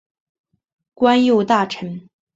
[0.95, 2.09] 官右大臣。